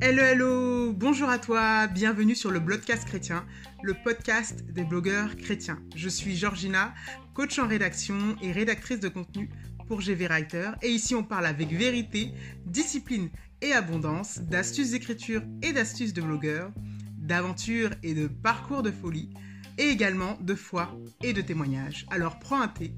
[0.00, 3.44] Hello, hello, bonjour à toi, bienvenue sur le Blogcast chrétien,
[3.82, 5.78] le podcast des blogueurs chrétiens.
[5.94, 6.94] Je suis Georgina,
[7.34, 9.50] coach en rédaction et rédactrice de contenu
[9.86, 10.70] pour GV Writer.
[10.80, 12.32] Et ici, on parle avec vérité,
[12.64, 13.28] discipline
[13.60, 16.72] et abondance, d'astuces d'écriture et d'astuces de blogueurs,
[17.18, 19.28] d'aventures et de parcours de folie,
[19.76, 22.06] et également de foi et de témoignages.
[22.10, 22.94] Alors prends un thé,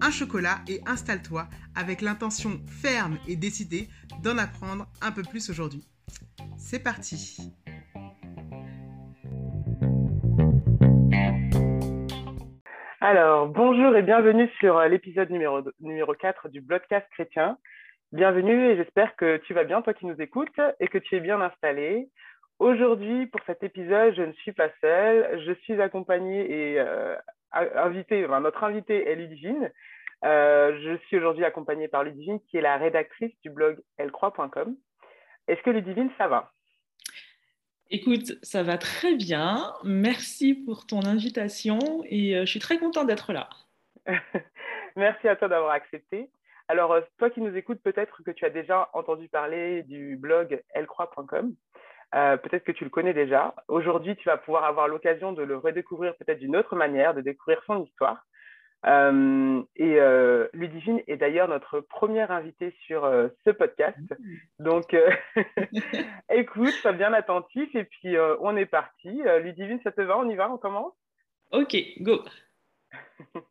[0.00, 3.88] un chocolat et installe-toi avec l'intention ferme et décidée
[4.22, 5.84] d'en apprendre un peu plus aujourd'hui.
[6.56, 7.52] C'est parti
[13.00, 17.58] Alors, bonjour et bienvenue sur euh, l'épisode numéro, numéro 4 du Bloodcast chrétien.
[18.12, 21.20] Bienvenue et j'espère que tu vas bien, toi qui nous écoutes, et que tu es
[21.20, 22.08] bien installé.
[22.58, 25.42] Aujourd'hui, pour cet épisode, je ne suis pas seule.
[25.44, 27.16] Je suis accompagnée et euh,
[27.54, 29.70] invitée, enfin, notre invitée est Ludivine.
[30.24, 34.76] Euh, je suis aujourd'hui accompagnée par Ludivine, qui est la rédactrice du blog ellecroix.com.
[35.48, 36.52] Est-ce que Ludivine, ça va?
[37.90, 39.74] Écoute, ça va très bien.
[39.84, 43.48] Merci pour ton invitation et euh, je suis très contente d'être là.
[44.96, 46.30] Merci à toi d'avoir accepté.
[46.68, 50.62] Alors, euh, toi qui nous écoutes, peut-être que tu as déjà entendu parler du blog
[50.74, 51.54] ellecroix.com.
[52.14, 53.54] Euh, peut-être que tu le connais déjà.
[53.68, 57.62] Aujourd'hui, tu vas pouvoir avoir l'occasion de le redécouvrir peut-être d'une autre manière, de découvrir
[57.66, 58.24] son histoire.
[58.86, 63.98] Euh, et euh, Ludivine est d'ailleurs notre première invitée sur euh, ce podcast.
[64.58, 64.94] Donc,
[66.30, 69.22] écoute, sois bien attentif et puis on est parti.
[69.42, 70.18] Ludivine, ça te va?
[70.18, 70.50] On y va?
[70.50, 70.94] On commence?
[71.52, 72.22] Ok, go.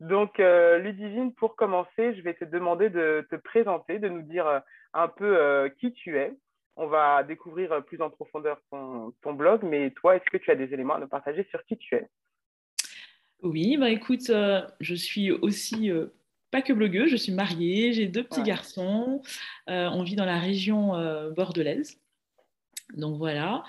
[0.00, 5.08] Donc, Ludivine, pour commencer, je vais te demander de te présenter, de nous dire un
[5.08, 6.34] peu qui tu es.
[6.82, 10.72] On va découvrir plus en profondeur ton blog, mais toi, est-ce que tu as des
[10.72, 12.08] éléments à nous partager sur qui tu es?
[13.42, 16.06] Oui, bah écoute, euh, je suis aussi euh,
[16.50, 19.20] pas que blogueuse, je suis mariée, j'ai deux petits garçons,
[19.68, 20.92] euh, on vit dans la région
[21.36, 22.00] bordelaise.
[22.94, 23.62] Donc voilà.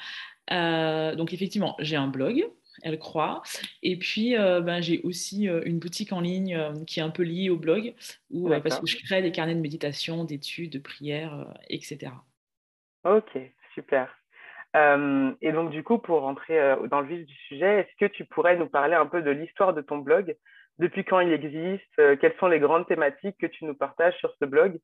[0.50, 2.50] donc effectivement, j'ai un blog,
[2.82, 3.42] elle croit.
[3.84, 7.58] Et puis, ben, j'ai aussi une boutique en ligne qui est un peu liée au
[7.58, 7.94] blog,
[8.30, 12.14] où, parce que je crée des carnets de méditation, d'études, de prières, etc.
[13.04, 13.38] Ok,
[13.74, 14.16] super.
[14.76, 18.12] Euh, et donc, du coup, pour rentrer euh, dans le vif du sujet, est-ce que
[18.12, 20.36] tu pourrais nous parler un peu de l'histoire de ton blog?
[20.80, 21.84] Depuis quand il existe?
[22.00, 24.80] Euh, Quelles sont les grandes thématiques que tu nous partages sur ce blog?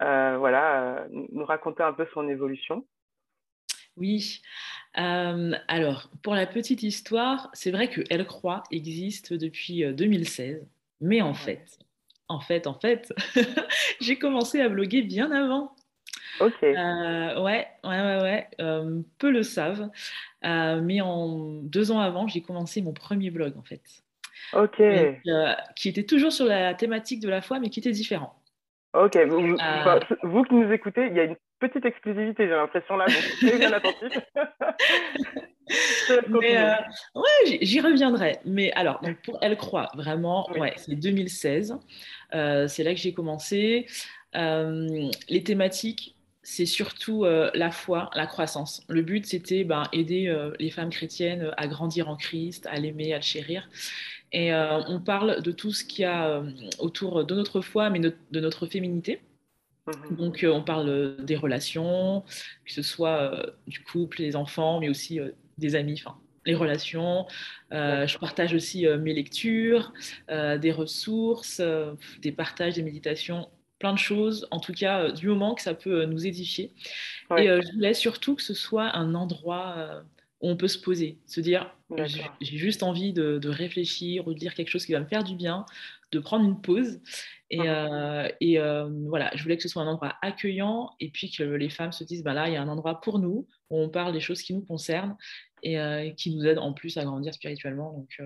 [0.00, 2.86] Voilà, nous raconter un peu son évolution.
[3.96, 4.40] Oui.
[4.94, 10.64] alors, pour la petite histoire, c'est vrai que Elle croit existe depuis 2016,
[11.00, 11.80] mais en fait,
[12.28, 13.12] en fait, en fait,
[14.00, 15.74] j'ai commencé à bloguer bien avant.
[16.40, 16.62] Ok.
[16.62, 18.48] Euh, ouais, ouais, ouais, ouais.
[18.60, 19.90] Euh, peu le savent.
[20.44, 23.82] Euh, mais en deux ans avant, j'ai commencé mon premier blog, en fait.
[24.52, 24.80] Ok.
[25.74, 28.40] qui était toujours sur la thématique de la foi, mais qui était différent.
[28.94, 29.16] Ok.
[29.26, 33.72] Vous, qui nous écoutez, il y a une petite exclusivité, j'ai l'impression là, donc bien
[33.72, 34.18] attentif.
[37.14, 38.38] ouais, j'y reviendrai.
[38.44, 41.76] Mais alors, donc pour Elle croit, vraiment, ouais, c'est 2016.
[42.32, 43.86] c'est là que j'ai commencé.
[44.34, 46.16] les thématiques,
[46.50, 48.82] c'est surtout euh, la foi, la croissance.
[48.88, 53.12] Le but, c'était ben, aider euh, les femmes chrétiennes à grandir en Christ, à l'aimer,
[53.12, 53.68] à le chérir.
[54.32, 56.42] Et euh, on parle de tout ce qu'il y a
[56.78, 59.20] autour de notre foi, mais de notre féminité.
[59.88, 60.16] Mhm.
[60.16, 62.22] Donc, on parle des relations,
[62.64, 65.20] que ce soit du couple, des enfants, mais aussi
[65.58, 67.26] des amis, enfin, les relations.
[67.70, 69.92] je partage aussi mes lectures,
[70.28, 71.60] des ressources,
[72.20, 75.74] des partages, des méditations plein de choses, en tout cas euh, du moment que ça
[75.74, 76.72] peut euh, nous édifier.
[77.36, 80.02] Et euh, je voulais surtout que ce soit un endroit
[80.40, 84.54] où on peut se poser, se dire j'ai juste envie de, réfléchir ou de dire
[84.54, 85.66] quelque chose qui va me faire du bien,
[86.12, 87.00] de prendre une pause.
[87.50, 87.66] Et,
[88.40, 88.58] et
[89.06, 92.04] voilà, je voulais que ce soit un endroit accueillant et puis que les femmes se
[92.04, 94.42] disent bah là, il y a un endroit pour nous où on parle des choses
[94.42, 95.16] qui nous concernent
[95.62, 97.92] et qui nous aident en plus à grandir spirituellement.
[97.92, 98.20] Donc,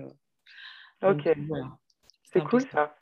[1.03, 1.35] ok,
[2.25, 2.95] c'est cool ça.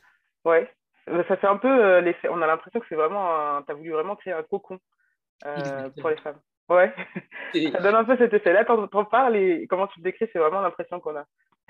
[0.46, 0.70] Ouais,
[1.10, 2.30] euh, ça fait un peu euh, l'effet.
[2.30, 3.62] On a l'impression que c'est vraiment.
[3.64, 4.80] Tu as voulu vraiment créer un cocon
[5.46, 6.40] euh, pour les femmes.
[6.70, 6.94] Ouais.
[7.72, 8.54] ça donne un peu cet effet.
[8.54, 11.26] Là, quand on parle et comment tu le décris, c'est vraiment l'impression qu'on a.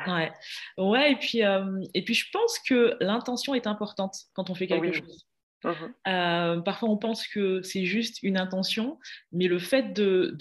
[0.07, 0.31] Ouais.
[0.77, 1.41] Ouais, et puis,
[1.93, 5.25] et puis je pense que l'intention est importante quand on fait quelque chose.
[5.63, 8.97] Mmh parfois, on pense que c'est juste une intention,
[9.31, 10.35] mais le fait de,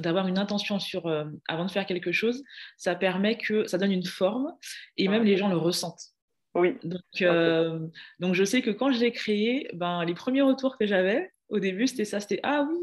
[0.00, 1.06] d'avoir une intention sur,
[1.46, 2.42] avant de faire quelque chose,
[2.76, 4.52] ça permet que ça donne une forme
[4.96, 6.12] et même les gens le ressentent.
[6.54, 6.76] Oui.
[6.84, 7.78] Donc, euh,
[8.18, 11.58] donc, je sais que quand je l'ai créé, ben, les premiers retours que j'avais au
[11.58, 12.78] début, c'était ça, c'était ah oui,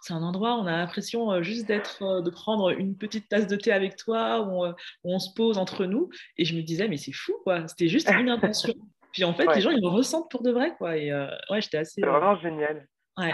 [0.00, 3.28] c'est un endroit où on a l'impression euh, juste d'être, euh, de prendre une petite
[3.28, 4.72] tasse de thé avec toi, où
[5.02, 6.08] on, se pose entre nous.
[6.38, 8.72] Et je me disais mais c'est fou quoi, c'était juste une intention.
[9.12, 10.96] Puis en fait, les gens, ils le ressentent pour de vrai, quoi.
[10.96, 12.00] Et ouais, j'étais assez.
[12.00, 12.88] C'est vraiment génial.
[13.16, 13.32] Ouais.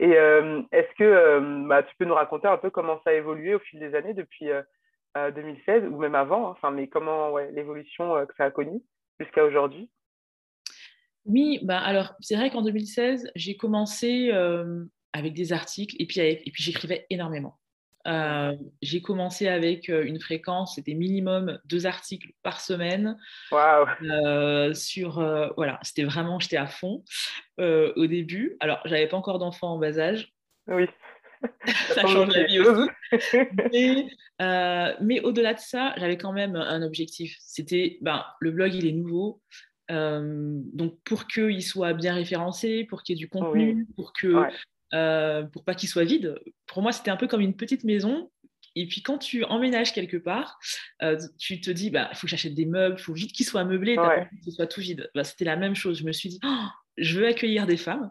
[0.00, 3.60] Et est-ce que bah, tu peux nous raconter un peu comment ça a évolué au
[3.60, 4.48] fil des années depuis
[5.14, 8.82] 2016 ou même avant, hein, enfin, mais comment ouais, l'évolution que ça a connue
[9.20, 9.88] jusqu'à aujourd'hui?
[11.24, 14.30] Oui, bah, alors c'est vrai qu'en 2016, j'ai commencé
[15.12, 17.58] avec des articles et puis, et puis j'écrivais énormément.
[18.06, 23.16] Euh, j'ai commencé avec euh, une fréquence, c'était minimum deux articles par semaine.
[23.52, 23.86] Wow.
[24.02, 25.14] Euh, sur,
[25.56, 27.04] voilà, c'était vraiment, j'étais à fond
[27.58, 28.56] au début.
[28.60, 30.32] Alors, j'avais pas encore d'enfants en bas âge.
[30.66, 30.86] Oui.
[31.66, 32.88] ça change la vie aussi.
[33.72, 34.06] mais,
[35.00, 37.36] mais au-delà de ça, j'avais quand même un objectif.
[37.40, 39.40] C'était, ben, le blog, il est nouveau.
[40.72, 44.46] Donc, pour qu'il soit bien référencé, pour qu'il y ait du contenu, pour que
[44.94, 46.38] euh, pour pas qu'il soit vide.
[46.66, 48.30] Pour moi, c'était un peu comme une petite maison.
[48.74, 50.58] Et puis quand tu emménages quelque part,
[51.02, 53.44] euh, tu te dis, bah, il faut que j'achète des meubles, il faut vite qu'il
[53.44, 54.28] soit meublé, ouais.
[54.30, 55.10] que ce soit tout vide.
[55.14, 55.98] Bah, c'était la même chose.
[55.98, 56.64] Je me suis dit, oh,
[56.96, 58.10] je veux accueillir des femmes.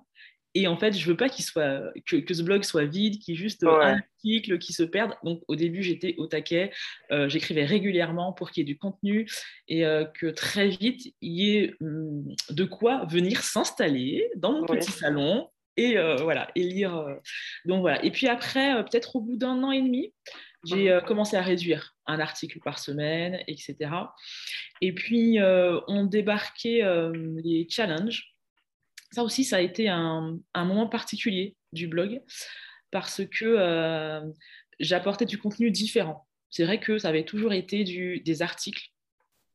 [0.53, 3.35] Et en fait, je veux pas qu'il soit, que, que, ce blog soit vide, qu'il
[3.35, 5.13] y ait juste un article qui se perde.
[5.23, 6.71] Donc, au début, j'étais au taquet.
[7.11, 9.27] Euh, j'écrivais régulièrement pour qu'il y ait du contenu
[9.67, 9.83] et
[10.13, 15.47] que très vite, il y ait hum, de quoi venir s'installer dans mon petit salon
[15.77, 16.95] et euh, voilà et lire.
[16.97, 17.15] Euh.
[17.65, 18.03] Donc voilà.
[18.03, 20.13] Et puis après, euh, peut-être au bout d'un an et demi,
[20.63, 23.89] j'ai commencé à réduire un article par semaine, etc.
[24.79, 26.83] Et puis on débarquait
[27.43, 28.30] les challenges.
[29.11, 32.21] Ça aussi, ça a été un, un moment particulier du blog
[32.91, 34.21] parce que
[34.79, 36.27] j'apportais du contenu différent.
[36.49, 38.91] C'est vrai que ça avait toujours été du, des articles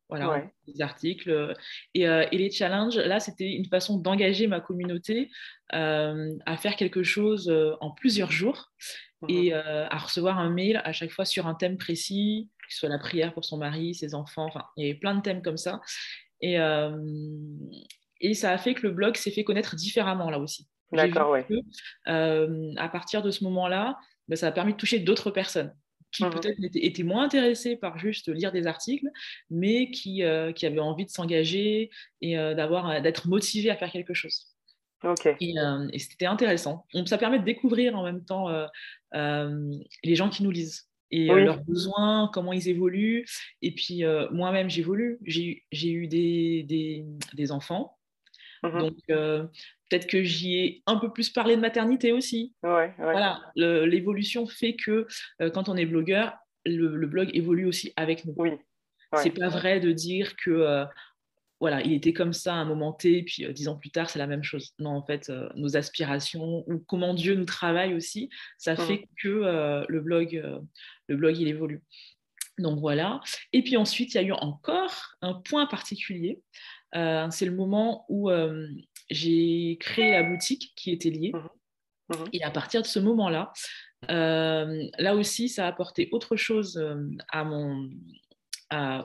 [0.08, 1.30] voilà, des articles.
[1.30, 1.52] Euh,
[1.98, 5.30] euh, et, les challenges, là, c'était une façon d'engager ma communauté
[5.74, 8.72] euh, à faire quelque chose en plusieurs jours
[9.22, 12.80] mmh et à recevoir un mail à chaque fois sur un thème précis, que ce
[12.80, 15.40] soit la prière pour son mari, ses enfants, enfin, il y avait plein de thèmes
[15.40, 15.80] comme ça.
[16.42, 16.58] Et,
[18.20, 20.66] et ça a fait que le blog s'est fait connaître différemment là aussi.
[20.92, 21.44] D'accord, ouais.
[22.06, 23.98] à partir de ce moment-là,
[24.28, 25.74] bah, ça a permis de toucher d'autres personnes
[26.12, 29.08] qui mmh peut-être étaient, moins intéressés par juste lire des articles,
[29.50, 31.90] mais qui, euh, qui avaient envie de s'engager
[32.20, 34.46] et euh, d'avoir, euh, d'être motivés à faire quelque chose.
[35.40, 35.54] Et,
[35.92, 36.86] et c'était intéressant.
[36.94, 38.48] Donc, ça permet de découvrir en même temps
[39.12, 43.26] les gens qui nous lisent et leurs besoins, comment ils évoluent.
[43.62, 45.18] Et puis moi-même, j'évolue.
[45.24, 47.04] J'ai, j'ai eu des, des,
[47.34, 47.95] des enfants.
[48.72, 49.48] Mmh Donc,
[49.88, 52.54] Peut-être que j'y ai un peu plus parlé de maternité aussi.
[52.62, 55.06] Voilà, l'évolution fait que
[55.40, 58.34] euh, quand on est blogueur, le, blog évolue aussi avec nous.
[58.36, 58.50] Oui.
[59.22, 60.84] C'est pas vrai de dire que euh,
[61.60, 64.10] voilà, il était comme ça à un moment T, puis euh, dix ans plus tard,
[64.10, 64.74] c'est la même chose.
[64.80, 68.28] Non, en fait, nos aspirations ou comment Dieu nous travaille aussi,
[68.58, 68.78] ça mmh.
[68.78, 70.42] fait que le blog,
[71.06, 71.82] le blog, il évolue.
[72.58, 73.20] Donc voilà.
[73.52, 76.40] Et puis ensuite, il y a eu encore un point particulier.
[76.92, 78.30] C'est le moment où
[79.10, 81.32] j'ai créé la boutique qui était liée.
[81.34, 81.48] Mmh
[82.08, 83.52] mmh Et à partir de ce moment-là,
[84.10, 86.96] euh, là aussi, ça a apporté autre chose euh,
[87.28, 87.90] à mon,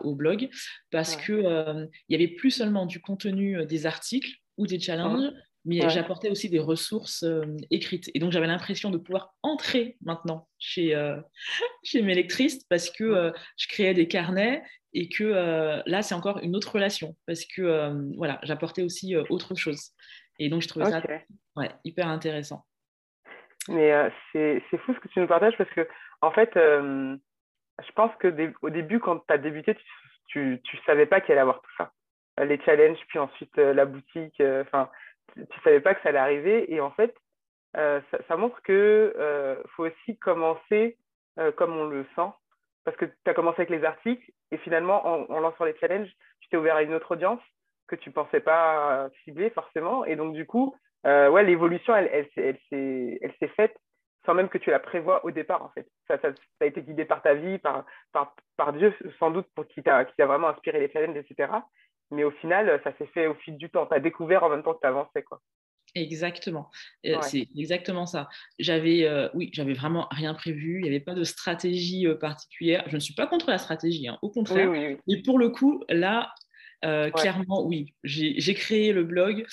[0.04, 0.50] au blog
[0.92, 5.32] parce qu'il que euh, y avait plus seulement du contenu des articles ou des challenges,
[5.32, 7.24] mmh mais j'apportais aussi des ressources
[7.70, 8.10] écrites.
[8.16, 10.96] Et donc, j'avais l'impression de pouvoir entrer maintenant chez,
[11.84, 14.64] chez mes lectrices parce que je créais des carnets
[14.94, 19.92] et que là, c'est encore une autre relation parce que voilà, j'apportais aussi autre chose.
[20.40, 21.02] Et donc, je trouvais ça
[21.56, 22.66] ouais, hyper intéressant.
[23.70, 23.94] Mais
[24.34, 25.88] c'est fou ce que tu nous partages parce que,
[26.22, 29.78] en fait, je pense que au début, quand tu as débuté,
[30.28, 31.92] tu ne savais pas qu'il allait avoir tout ça.
[32.44, 34.90] Les challenges, puis ensuite la boutique, enfin
[35.34, 36.74] tu ne savais pas que ça allait arriver.
[36.74, 37.16] Et en fait,
[37.78, 40.98] euh, ça, montre euh, faut aussi commencer
[41.40, 42.30] euh, comme on le sent.
[42.84, 46.50] Parce que tu as commencé avec les articles et finalement, en, lançant les challenges, tu
[46.50, 47.42] t'es ouvert à une autre audience
[47.88, 50.06] que tu ne pensais pas cibler forcément.
[50.06, 53.78] Et donc, du coup, ouais, l'évolution, elle, s'est faite
[54.26, 55.88] sans même que tu la prévois au départ, en fait.
[56.08, 56.18] Ça,
[56.60, 60.80] a été guidé par ta vie, par Dieu, sans doute, pour qui t'a vraiment inspiré
[60.80, 61.52] les challenges, etc.
[62.12, 63.86] Mais au final, ça s'est fait au fil du temps.
[63.86, 65.24] Tu as découvert en même temps que tu avançais.
[65.24, 65.40] Quoi.
[65.94, 66.70] Exactement,
[67.06, 68.30] euh, c'est exactement ça.
[68.60, 70.78] J'avais, euh, oui, j'avais vraiment rien prévu.
[70.78, 72.86] Il n'y avait pas de stratégie euh, particulière.
[72.88, 74.70] Je ne suis pas contre la stratégie, hein, au contraire.
[74.70, 76.34] Oui, Mais pour le coup, là,
[76.82, 79.46] clairement, oui, j'ai créé le blog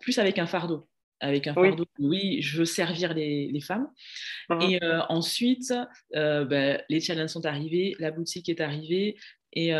[0.00, 0.88] plus avec un fardeau.
[1.22, 3.88] Avec un fardeau, oui, je veux servir les, femmes.
[4.48, 5.72] Mmh Et ensuite,
[6.12, 9.16] ben, les challenges sont arrivés, la boutique est arrivée.
[9.52, 9.70] Et,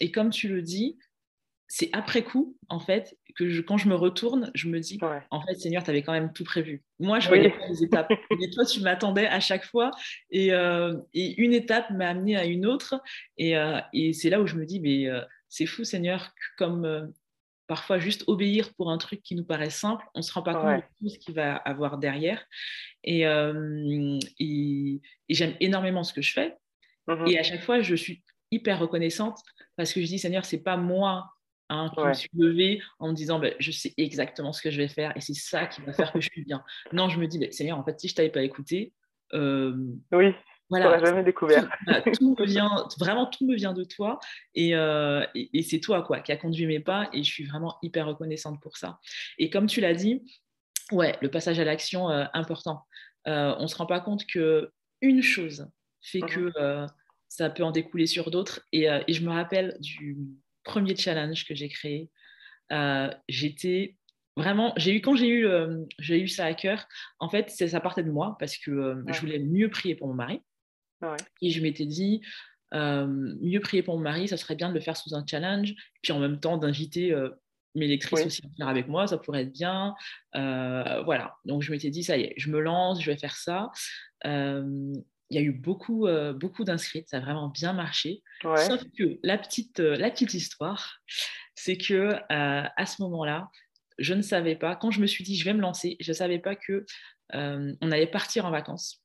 [0.00, 0.96] et comme tu le dis,
[1.68, 4.98] c'est après coup, en fait, que quand je me retourne, je me dis,
[5.30, 6.82] en fait, Seigneur, tu avais quand même tout prévu.
[6.98, 8.10] Moi, je voyais pas les étapes.
[8.42, 9.90] Et toi, tu m'attendais à chaque fois.
[10.30, 13.00] Et, euh, une étape m'a amené à une autre.
[13.36, 13.80] Et, euh,
[14.14, 15.20] c'est là où je me dis, mais euh,
[15.50, 17.12] c'est fou, Seigneur, comme
[17.66, 20.54] parfois juste obéir pour un truc qui nous paraît simple, on ne se rend pas
[20.54, 22.46] compte de tout ce qu'il va avoir derrière.
[23.04, 23.24] Et,
[24.40, 26.56] et, j'aime énormément ce que je fais.
[27.06, 29.38] Mmh et à chaque fois, je suis hyper reconnaissante
[29.76, 31.30] parce que je dis, Seigneur, c'est pas moi
[31.70, 34.78] Hein, qui me suis levée en me disant bah, je sais exactement ce que je
[34.78, 36.64] vais faire et c'est ça qui va faire que je suis bien.
[36.94, 38.94] Non, je me dis bah, Seigneur, en fait, si je t'avais pas écouté,
[39.34, 39.76] euh,
[40.12, 40.34] oui,
[40.70, 41.68] voilà, jamais découvert.
[42.14, 44.18] Tout, me vient, vraiment, tout me vient de toi
[44.56, 47.76] euh, et, et, c'est toi quoi qui a conduit mes pas et je suis vraiment
[47.82, 48.98] hyper reconnaissante pour ça.
[49.38, 50.22] Et comme tu l'as dit,
[50.90, 52.86] ouais, le passage à l'action euh, important.
[53.26, 54.72] on se rend pas compte que
[55.02, 55.70] une chose
[56.00, 56.52] fait mmh que
[57.28, 60.16] ça peut en découler sur d'autres et, et je me rappelle du
[60.68, 62.10] premier challenge que j'ai créé.
[62.70, 63.96] Euh, j'étais
[64.36, 66.86] vraiment, j'ai eu quand j'ai eu, euh, j'ai eu ça à cœur.
[67.18, 70.14] En fait, ça partait de moi parce que euh, je voulais mieux prier pour mon
[70.14, 70.40] mari.
[71.42, 72.20] Et je m'étais dit,
[72.72, 76.12] mieux prier pour mon mari, ça serait bien de le faire sous un challenge, puis
[76.12, 77.14] en même temps d'inviter
[77.76, 79.94] mes lectrices aussi à faire avec moi, ça pourrait être bien.
[80.34, 83.70] voilà, donc je m'étais dit, ça y est, je me lance, je vais faire ça
[85.30, 88.22] il y a eu beaucoup, euh, beaucoup d'inscrits, ça a vraiment bien marché.
[88.42, 91.00] Sauf que la petite, euh, la petite histoire,
[91.54, 93.50] c'est que euh, à ce moment-là,
[93.98, 96.14] je ne savais pas, quand je me suis dit je vais me lancer, je ne
[96.14, 96.86] savais pas que
[97.34, 99.02] on allait partir en vacances.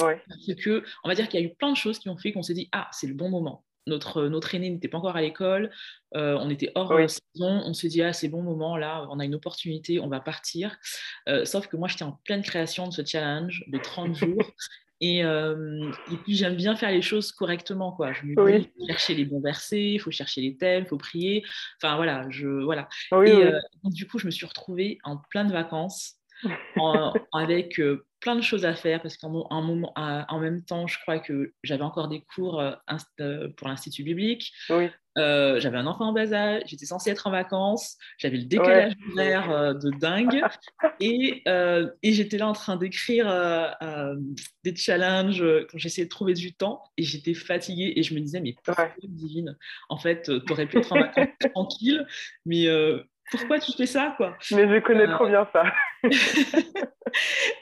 [0.00, 0.22] Ouais.
[0.28, 2.32] Parce que, on va dire qu'il y a eu plein de choses qui ont fait
[2.32, 3.64] qu'on s'est dit ah, c'est le bon moment.
[3.88, 5.70] Notre, notre aîné n'était pas encore à l'école,
[6.12, 9.34] on était hors saison, on s'est dit ah, c'est bon moment, là, on a une
[9.34, 10.76] opportunité, on va partir.
[11.44, 14.54] sauf que moi, j'étais en pleine création de ce challenge de 30 jours
[15.00, 17.92] et, euh, et, puis j'aime bien faire les choses correctement.
[17.92, 18.12] Quoi.
[18.12, 20.88] Je me dis, il faut chercher les bons versets, il faut chercher les thèmes, il
[20.88, 21.44] faut prier.
[21.82, 22.88] Enfin voilà, je, voilà.
[23.12, 26.15] et euh, du coup, je me suis retrouvée en plein de vacances
[27.32, 31.18] avec euh, plein de choses à faire parce qu'en moment, en même temps, je crois
[31.18, 32.62] que j'avais encore des cours
[33.56, 34.52] pour l'Institut biblique.
[34.70, 34.90] Oui.
[35.18, 38.92] Euh, j'avais un enfant en bas âge, j'étais censée être en vacances, j'avais le décalage
[39.12, 40.42] horaire euh, de dingue
[41.00, 43.26] et, euh, et j'étais là en train d'écrire
[44.62, 48.40] des challenges quand j'essayais de trouver du temps et j'étais fatiguée et je me disais
[48.40, 49.56] mais pourquoi divine?
[49.88, 52.06] En fait tu aurais pu être en vacances tranquille
[52.44, 52.66] mais
[53.30, 54.36] pourquoi tu fais ça quoi?
[54.52, 55.64] Mais je connais trop bien ça.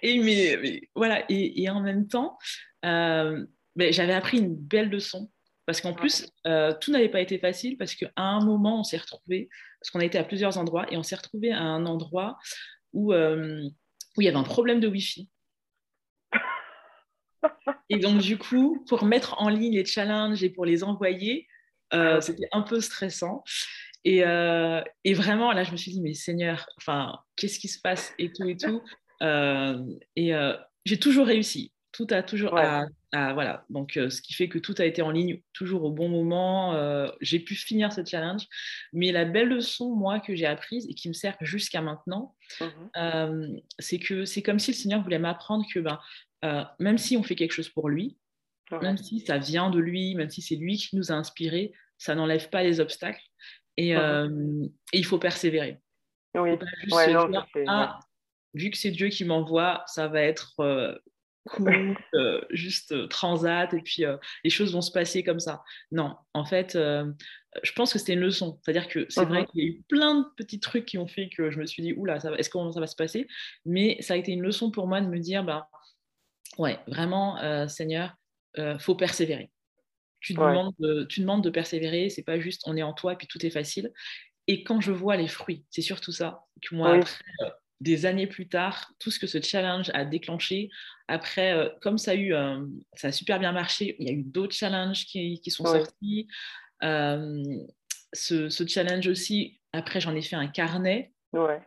[0.02, 2.38] et mais, voilà et, et, en même temps
[2.82, 3.46] ben,
[3.92, 5.30] j'avais appris une belle leçon
[5.66, 8.98] parce qu'en plus, euh, tout n'avait pas été facile parce qu'à un moment, on s'est
[8.98, 9.48] retrouvé,
[9.80, 12.38] parce qu'on a été à plusieurs endroits, et on s'est retrouvé à un endroit
[12.92, 13.62] où, euh,
[14.16, 15.28] où il y avait un problème de Wi-Fi.
[17.88, 21.46] Et donc, du coup, pour mettre en ligne les challenges et pour les envoyer,
[21.92, 23.44] euh, ah c'était un peu stressant.
[24.04, 24.18] Et,
[25.04, 28.30] et, vraiment, là, je me suis dit, mais Seigneur, enfin, qu'est-ce qui se passe et
[28.32, 28.82] tout et tout.
[30.16, 30.32] et
[30.84, 31.72] j'ai toujours réussi.
[31.92, 32.58] Tout a toujours
[33.32, 33.64] voilà.
[33.70, 36.74] Donc euh, ce qui fait que tout a été en ligne toujours au bon moment.
[36.74, 38.46] Euh, j'ai pu finir ce challenge.
[38.92, 42.64] Mais la belle leçon moi que j'ai apprise et qui me sert jusqu'à maintenant mmh
[42.96, 45.98] euh, c'est que c'est comme si le Seigneur voulait m'apprendre que ben,
[46.78, 48.16] même si on fait quelque chose pour lui
[48.82, 52.14] même si ça vient de lui même si c'est lui qui nous a inspiré ça
[52.14, 53.22] n'enlève pas les obstacles
[53.76, 55.80] et, mmh il faut persévérer
[56.36, 56.50] oui.
[57.66, 57.98] ah,
[58.54, 60.54] vu que c'est Dieu qui m'envoie ça va être
[61.44, 65.62] cool, euh, juste euh, transat, et puis euh, les choses vont se passer comme ça.
[65.92, 68.58] Non, en fait, je pense que c'était une leçon.
[68.62, 69.50] C'est-à-dire que c'est vrai uh-huh.
[69.50, 71.82] qu'il y a eu plein de petits trucs qui ont fait que je me suis
[71.82, 73.26] dit, oula, est-ce que ça va se passer?
[73.64, 75.68] Mais ça a été une leçon pour moi de me dire, bah,
[76.58, 78.14] ouais, vraiment, Seigneur,
[78.78, 79.50] faut persévérer.
[80.24, 83.16] Tu, demandes de, tu demandes de persévérer, c'est pas juste on est en toi et
[83.16, 83.92] puis tout est facile.
[84.46, 87.00] Et quand je vois les fruits, c'est surtout ça que moi,
[87.80, 90.70] des années plus tard, tout ce que ce challenge a déclenché.
[91.08, 92.64] Après, euh, comme ça a, eu, euh,
[92.94, 96.28] ça a super bien marché, il y a eu d'autres challenges qui, sont sortis.
[96.82, 97.42] Euh,
[98.12, 101.12] ce, challenge aussi, après, j'en ai fait un carnet.
[101.32, 101.60] Ouais.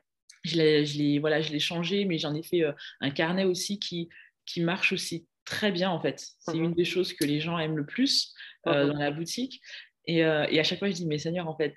[0.44, 2.64] Je l'ai voilà, changé, mais j'en ai fait
[3.02, 4.10] un carnet aussi qui,
[4.46, 6.24] qui marche aussi très bien, en fait.
[6.39, 8.34] C'est mmh une des choses que les gens aiment le plus
[8.66, 9.62] mmh dans la boutique.
[10.06, 11.75] Et, et, à chaque fois, je dis, mais Seigneur, en fait,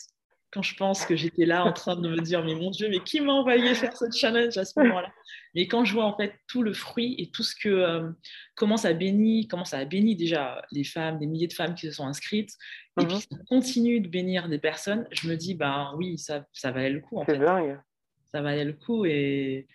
[0.52, 3.00] quand je pense que j'étais là en train de me dire mais mon Dieu mais
[3.00, 5.12] qui m'a envoyé faire ce challenge à ce moment-là?
[5.54, 8.10] Mais quand je vois en fait tout le fruit et tout ce que euh,
[8.56, 11.86] comment ça bénit comment ça a béni déjà les femmes des milliers de femmes qui
[11.86, 12.50] se sont inscrites
[13.00, 13.20] et puis mhm.
[13.20, 17.00] ça continue de bénir des personnes je me dis bah oui ça ça valait le
[17.00, 17.38] coup en fait.
[17.38, 17.78] dingue.
[18.32, 19.68] Ça valait le coup et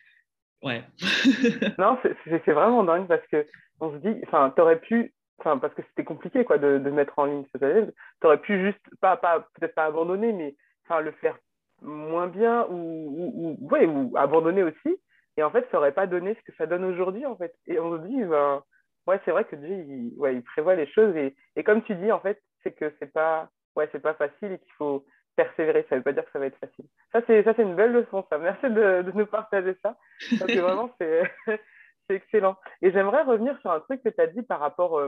[0.62, 0.84] ouais.
[1.80, 3.46] Non c'est vraiment dingue parce que
[3.80, 7.20] on se dit enfin t'aurais pu enfin parce que c'était compliqué quoi de, de, mettre
[7.20, 7.92] en ligne ce challenge
[8.22, 10.56] t'aurais pu juste pas, pas peut-être pas abandonner mais
[10.88, 11.38] enfin, le faire
[11.82, 14.98] moins bien ou, ou, ouais, ou abandonner aussi.
[15.38, 17.54] Et en fait, ça n'aurait pas donné ce que ça donne aujourd'hui, en fait.
[17.68, 18.64] Et on se dit, ben,
[19.08, 21.16] ouais, c'est vrai que Dieu, il, ouais, il prévoit les choses.
[21.16, 24.54] Et, et, comme tu dis, en fait, c'est que c'est pas, ouais, c'est pas facile
[24.54, 25.06] et qu'il faut
[25.36, 25.86] persévérer.
[25.90, 26.86] Ça veut pas dire que ça va être facile.
[27.12, 28.38] Ça, c'est, ça, c'est une belle leçon, ça.
[28.38, 29.98] Merci de, de nous partager ça.
[30.40, 31.24] Parce que vraiment, c'est,
[32.08, 32.58] c'est excellent.
[32.82, 35.02] Et j'aimerais revenir sur un truc que tu as dit par rapport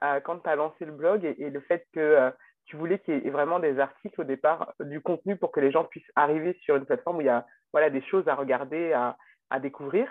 [0.00, 2.32] à quand tu as lancé le blog et, le fait que
[2.66, 5.70] tu voulais qu'il y ait vraiment des articles au départ, du contenu pour que les
[5.70, 8.92] gens puissent arriver sur une plateforme où il y a voilà, des choses à regarder,
[8.92, 9.16] à,
[9.50, 10.08] à découvrir.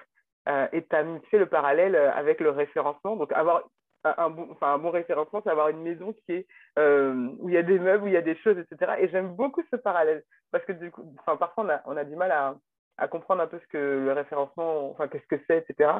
[0.47, 3.15] Euh, et tu as fait le parallèle avec le référencement.
[3.15, 3.63] Donc, avoir
[4.03, 7.55] un bon, enfin, un bon référencement, c'est avoir une maison qui est, euh, où il
[7.55, 8.93] y a des meubles, où il y a des choses, etc.
[8.99, 12.03] Et j'aime beaucoup ce parallèle parce que du coup, enfin, parfois, on a, on a
[12.03, 12.55] du mal à,
[12.99, 15.91] à, comprendre un peu ce que le référencement, enfin, qu'est-ce que c'est, etc.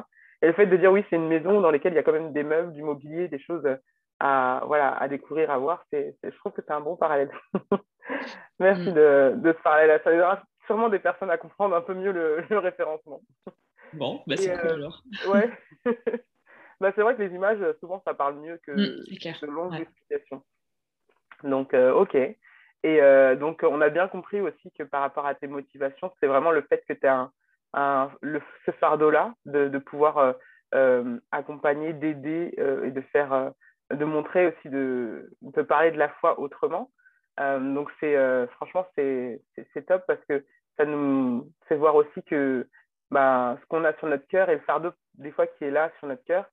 [0.42, 2.12] Et le fait de dire oui, c'est une maison dans laquelle il y a quand
[2.12, 3.66] même des meubles, du mobilier, des choses
[4.20, 7.30] à, voilà, à découvrir, à voir, c'est, je trouve que c'est un bon parallèle.
[8.58, 8.94] Merci mm.
[8.94, 10.00] de, de ce parallèle.
[10.04, 13.20] Ça aidera sûrement des personnes à comprendre un peu mieux le, le référencement.
[13.92, 15.02] Bon, bah c'est cool euh, alors.
[15.28, 15.50] ouais.
[16.80, 20.44] bah, c'est vrai que les images, souvent, ça parle mieux que mm, de longues explications.
[21.42, 22.16] Donc, euh, ok.
[22.82, 26.26] Et euh, donc, on a bien compris aussi que par rapport à tes motivations, c'est
[26.26, 27.30] vraiment le fait que tu as
[27.74, 30.34] un, le, ce fardeau-là de, de, pouvoir
[31.30, 33.52] accompagner, d'aider et de faire,
[33.92, 36.90] de montrer aussi, de, de parler de la foi autrement.
[37.38, 38.16] donc, c'est
[38.52, 39.42] franchement, c'est
[39.86, 40.44] top parce que
[40.76, 42.66] ça nous fait voir aussi que
[43.10, 45.90] ben, ce qu'on a sur notre cœur et le fardeau des fois qui est là
[45.98, 46.46] sur notre cœur,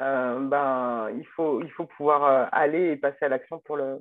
[0.00, 3.98] euh, ben, il, faut, il faut pouvoir euh, aller et passer à l'action pour, le,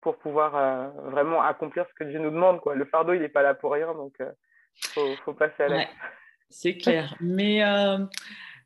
[0.00, 2.60] pour pouvoir euh, vraiment accomplir ce que Dieu nous demande.
[2.60, 2.74] Quoi.
[2.74, 5.98] Le fardeau, il n'est pas là pour rien, donc il faut, faut, passer à l'action.
[6.48, 7.14] c'est clair.
[7.20, 7.60] Mais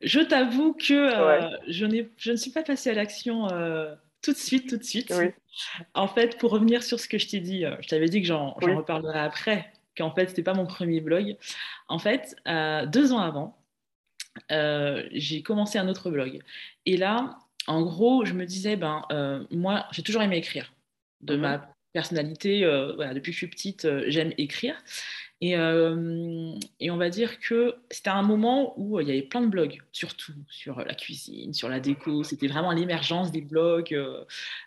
[0.01, 1.09] je t'avoue que
[1.69, 3.49] je, je ne suis pas passée à l'action
[4.23, 5.13] tout de suite, tout de suite.
[5.95, 8.53] En fait, pour revenir sur ce que je t'ai dit, je t'avais dit que j'en
[8.53, 11.37] reparlerai après qu'en fait, c'était pas mon premier blog.
[11.89, 13.57] En fait, euh, deux ans avant,
[14.51, 16.41] euh, j'ai commencé un autre blog.
[16.87, 20.73] Et là, en gros, je me disais, ben, euh, moi, j'ai toujours aimé écrire.
[21.25, 22.65] De ma personnalité,
[22.97, 24.77] voilà, depuis que je suis petite, j'aime écrire.
[25.47, 25.51] Et,
[26.81, 29.83] et, on va dire que c'était un moment où il y avait plein de blogs,
[29.93, 32.23] surtout sur la cuisine, sur la déco.
[32.23, 33.91] C'était vraiment l'émergence des blogs.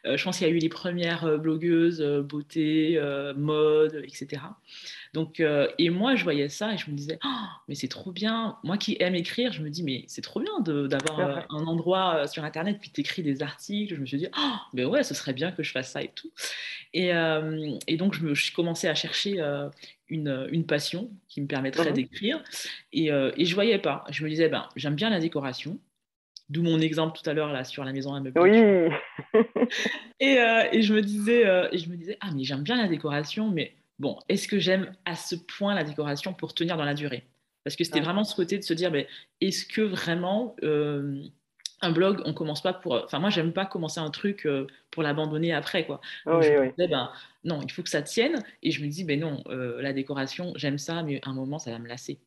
[0.05, 3.01] je pense qu'il y a eu les premières blogueuses beauté,
[3.35, 4.41] mode, etc.
[5.13, 8.11] Donc, euh, et moi, je voyais ça et je me disais, oh, mais c'est trop
[8.11, 8.57] bien.
[8.63, 12.15] Moi qui aime écrire, je me dis, mais c'est trop bien d'avoir euh, un endroit
[12.15, 13.95] euh, sur Internet, puis t'écris des articles.
[13.95, 16.11] Je me suis dit, oh, mais ouais, ce serait bien que je fasse ça et
[16.13, 16.31] tout.
[16.93, 17.11] Et,
[17.87, 19.41] et donc, je, me, je commençais à chercher
[20.09, 22.43] une, une, passion qui me permettrait mmh d'écrire.
[22.93, 24.03] Et, et je voyais pas.
[24.09, 25.79] Je me disais, ben, j'aime bien la décoration.
[26.49, 28.89] D'où mon exemple tout à l'heure là sur la maison à meubler.
[29.33, 29.41] Oui.
[30.21, 30.37] et,
[30.71, 31.41] et, je me disais,
[31.71, 34.93] et je me disais, ah mais j'aime bien la décoration, mais bon, est-ce que j'aime
[35.05, 37.25] à ce point la décoration pour tenir dans la durée?
[37.67, 39.07] Parce que c'était vraiment ce côté de se dire, mais
[39.41, 41.21] est-ce que vraiment euh,
[41.81, 42.93] un blog, on commence pas pour.
[43.03, 46.01] Enfin, moi, j'aime pas commencer un truc euh, pour l'abandonner après, quoi.
[46.25, 47.11] je disais, ben,
[47.43, 48.43] non, il faut que ça tienne.
[48.63, 51.59] Et je me dis, ben non, euh, la décoration, j'aime ça, mais à un moment,
[51.59, 52.19] ça va me lasser.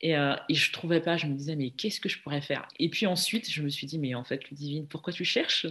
[0.00, 2.66] Et, et je trouvais pas, je me disais, mais qu'est-ce que je pourrais faire?
[2.78, 5.66] Et puis ensuite, je me suis dit, mais en fait, Ludivine, pourquoi tu cherches?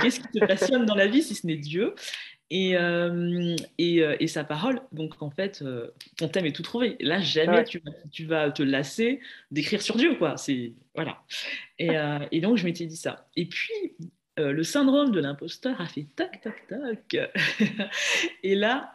[0.00, 1.94] Qu'est-ce qui te passionne dans la vie si ce n'est Dieu?
[2.50, 4.82] Et, euh, euh, et, sa parole.
[4.92, 6.96] Donc en fait, euh, ton thème est tout trouvé.
[7.00, 10.36] Là, jamais tu, tu, vas te lasser d'écrire sur Dieu, quoi.
[10.36, 11.22] C'est voilà.
[11.78, 11.90] Et,
[12.32, 13.28] et, donc je m'étais dit ça.
[13.36, 13.94] Et puis
[14.36, 17.30] le syndrome de l'imposteur a fait tac tac tac.
[18.42, 18.92] et là,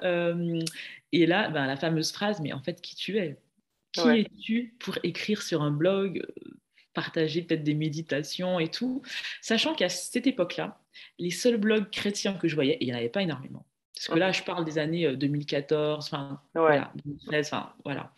[1.12, 3.38] et là, ben, la fameuse phrase, mais en fait, qui tu es?
[3.94, 6.26] Qui es-tu pour écrire sur un blog
[6.94, 9.02] partager peut-être des méditations et tout,
[9.42, 10.80] sachant qu'à cette époque-là,
[11.20, 14.10] les seuls blogs chrétiens que je voyais, et il n'y en avait pas énormément, parce
[14.10, 18.12] que là, je parle des années 2014, euh, enfin, voilà, 2013, enfin, voilà.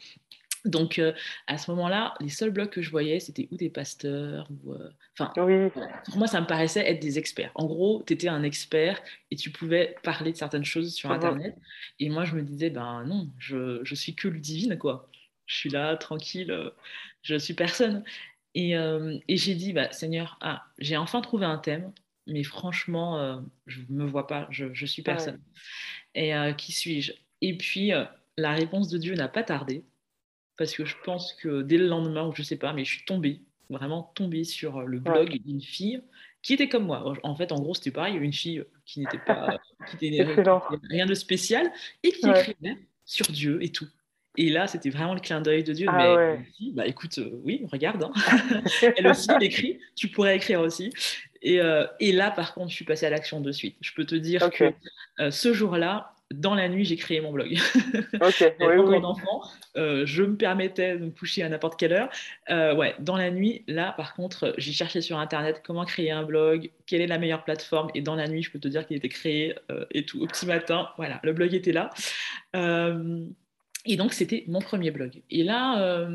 [0.65, 1.13] Donc, euh,
[1.45, 4.73] à ce moment-là, les seuls blogs que je voyais, c'était ou des pasteurs, ou.
[4.73, 7.51] Euh, enfin, pour moi, ça me paraissait être des experts.
[7.55, 11.55] En gros, tu étais un expert et tu pouvais parler de certaines choses sur Internet.
[11.99, 15.07] Et moi, je me disais, ben non, je, je suis que le divine, quoi.
[15.45, 16.71] Je suis là, tranquille,
[17.21, 18.03] je suis personne.
[18.55, 21.93] Et, et j'ai dit, bah, Seigneur, ah, j'ai enfin trouvé un thème
[22.27, 25.39] mais franchement, euh, je ne me vois pas, je, je suis personne.
[26.13, 27.13] Et euh, qui suis-je?
[27.41, 28.05] Et puis, euh,
[28.37, 29.83] la réponse de Dieu n'a pas tardé,
[30.57, 32.95] parce que je pense que dès le lendemain, ou je ne sais pas, mais je
[32.95, 36.01] suis tombée, vraiment tombée sur le blog d'une fille
[36.41, 37.13] qui était comme moi.
[37.23, 39.57] En fait, en gros, c'était pareil, une fille qui n'était pas,
[39.99, 40.23] qui était,
[40.89, 41.71] rien de spécial,
[42.03, 43.87] et qui écrivait sur Dieu et tout.
[44.39, 45.87] Et là, c'était vraiment le clin d'œil de Dieu.
[45.89, 48.03] Ah mais bah écoute, oui, regarde.
[48.03, 48.11] Hein.
[48.97, 49.79] Elle aussi, elle écrit.
[49.95, 50.91] Tu pourrais écrire aussi.
[51.45, 53.77] Euh, et, là, par contre, je suis passée à l'action de suite.
[53.81, 54.73] Je peux te dire que
[55.19, 57.57] euh, ce jour-là, dans la nuit, j'ai créé mon blog.
[58.21, 58.97] Ok, oui, oui.
[58.97, 59.41] enfant,
[59.77, 62.09] euh, je me permettais de me coucher à n'importe quelle heure.
[62.49, 66.23] Euh, ouais, dans la nuit, là, par contre, j'ai cherché sur Internet comment créer un
[66.23, 67.89] blog, quelle est la meilleure plateforme.
[67.95, 70.21] Et dans la nuit, je peux te dire qu'il était créé euh, et tout.
[70.21, 71.89] Au petit matin, voilà, le blog était là.
[72.53, 75.21] et donc, c'était mon premier blog.
[75.29, 76.09] Et là,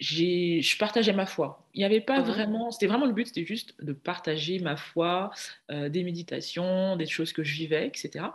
[0.00, 1.66] je partageais ma foi.
[1.74, 4.76] Il n'y avait pas mmh vraiment, c'était vraiment le but, c'était juste de partager ma
[4.76, 5.30] foi,
[5.70, 8.26] des méditations, des choses que je vivais, etc.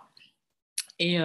[0.99, 1.17] Et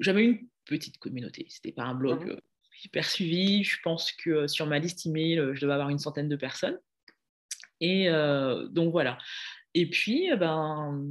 [0.00, 1.46] j'avais une petite communauté.
[1.48, 2.40] C'était pas un blog mmh
[2.84, 3.64] hyper suivi.
[3.64, 6.78] Je pense que sur ma liste email, je devais avoir une centaine de personnes.
[7.80, 8.08] Et
[8.70, 9.18] donc voilà.
[9.74, 11.04] Et puis, ben,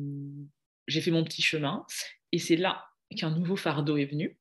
[0.88, 1.86] j'ai fait mon petit chemin.
[2.32, 2.86] Et c'est là
[3.18, 4.38] qu'un nouveau fardeau est venu.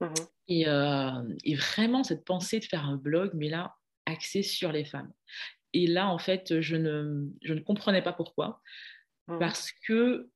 [0.00, 0.06] Mmh
[0.48, 0.66] et,
[1.44, 5.10] et, vraiment, cette pensée de faire un blog, mais là, axé sur les femmes.
[5.72, 8.60] Et là, en fait, je ne, je ne comprenais pas pourquoi.
[9.26, 10.28] Parce que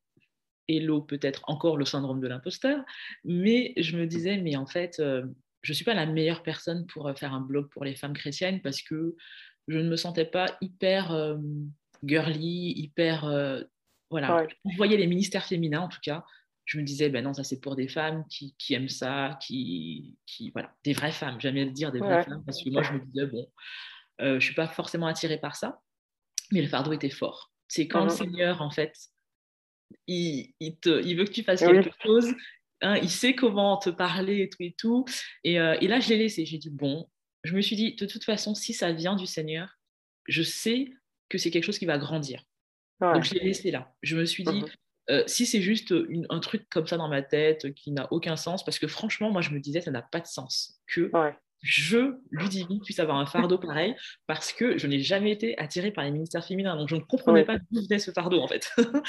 [0.69, 2.85] Hello, peut-être encore le syndrome de l'imposteur,
[3.25, 5.25] mais je me disais, mais en fait, euh,
[5.63, 8.13] je ne suis pas la meilleure personne pour euh, faire un blog pour les femmes
[8.13, 9.17] chrétiennes parce que
[9.67, 11.39] je ne me sentais pas hyper euh,
[12.05, 13.23] girly, hyper...
[14.11, 16.23] voilà, je voyais les ministères féminins en tout cas,
[16.69, 20.51] je me disais, ben non, ça c'est pour des femmes qui, aiment ça, qui, qui,
[20.51, 22.93] voilà, des vraies femmes, j'aime bien le dire, des vraies femmes, parce que moi je
[22.93, 23.51] me disais, bon,
[24.19, 25.81] je ne suis pas forcément attirée par ça,
[26.53, 27.55] mais le fardeau était fort.
[27.69, 28.95] C'est quand le mmh Seigneur, en fait,
[30.07, 32.35] il, veut que tu fasses quelque chose.
[32.83, 35.05] Hein, il sait comment te parler et tout et tout.
[35.45, 36.45] Et, euh, là, je l'ai laissé.
[36.45, 37.09] J'ai dit, bon,
[37.45, 39.79] je me suis dit, de toute façon, si ça vient du Seigneur,
[40.27, 40.93] je sais
[41.31, 42.43] que c'est quelque chose qui va grandir.
[43.01, 43.95] Donc, je l'ai laissé là.
[44.03, 44.69] Je me suis dit, mmh
[45.11, 45.95] euh, si c'est juste
[46.31, 49.41] un truc comme ça dans ma tête qui n'a aucun sens, parce que franchement, moi,
[49.41, 51.11] je me disais, ça n'a pas de sens que
[51.61, 56.05] je, Ludivine, puisse avoir un fardeau pareil parce que je n'ai jamais été attirée par
[56.05, 56.77] les ministères féminins.
[56.77, 58.71] Donc, je ne comprenais pas d'où venait ce fardeau, en fait.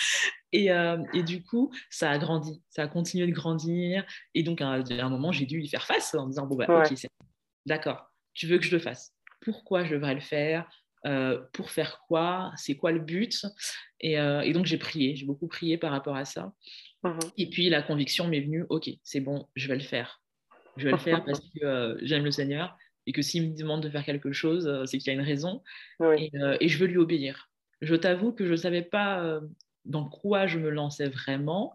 [0.55, 4.03] Euh, et, du coup, ça a grandi, ça a continué de grandir.
[4.33, 7.07] Et donc, à un, moment, j'ai dû y faire face en disant Bon, bah, ok,
[7.67, 9.13] d'accord, tu veux que je le fasse.
[9.41, 10.67] Pourquoi je devrais le faire?
[11.05, 12.51] Euh, Pour faire quoi?
[12.55, 13.45] C'est quoi le but?
[14.03, 16.53] Euh, et, donc, j'ai prié, j'ai beaucoup prié par rapport à ça.
[17.03, 20.21] Mmh et puis, la conviction m'est venue Ok, c'est bon, je vais le faire
[20.77, 23.83] je vais le faire parce que euh, j'aime le Seigneur et que s'il me demande
[23.83, 25.61] de faire quelque chose, c'est qu'il y a une raison
[26.01, 26.29] et,
[26.69, 27.49] je veux lui obéir.
[27.81, 29.41] Je t'avoue que je ne savais pas
[29.83, 31.73] dans quoi je me lançais vraiment,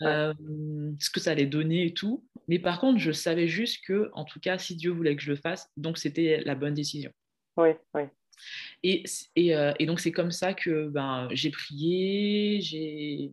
[0.00, 2.26] ce que ça allait donner et tout.
[2.48, 5.30] Mais par contre, je savais juste que, en tout cas, si Dieu voulait que je
[5.30, 7.10] le fasse, donc c'était la bonne décision.
[7.56, 8.02] Oui, oui.
[8.82, 12.60] Et, et, et, donc, c'est comme ça que ben, j'ai prié.
[12.60, 13.32] J'ai...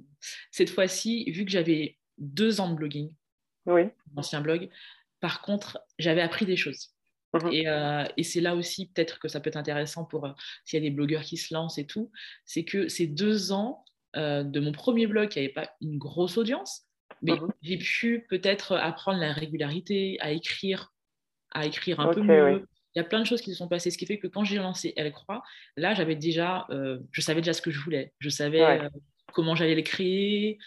[0.52, 3.13] Cette fois-ci, vu que j'avais deux ans de blogging,
[3.66, 3.84] oui.
[4.16, 4.70] ancien blog.
[5.20, 6.94] Par contre, j'avais appris des choses.
[7.34, 7.52] Mhm.
[7.66, 10.32] Euh, et, c'est là aussi peut-être que ça peut être intéressant pour euh,
[10.66, 12.12] s'il y a des blogueurs qui se lancent et tout.
[12.46, 13.84] C'est que ces deux ans
[14.16, 16.84] euh, de mon premier blog qui n'avait pas une grosse audience,
[17.22, 17.52] mais mhm.
[17.62, 20.94] j'ai pu peut-être apprendre la régularité, à écrire,
[21.52, 22.68] à écrire un peu mieux.
[22.96, 24.44] Il y a plein de choses qui se sont passées, ce qui fait que quand
[24.44, 25.44] j'ai lancé Elle croit,
[25.78, 28.90] là j'avais déjà, je savais déjà ce que je voulais, je savais
[29.34, 30.60] comment j'allais les créer,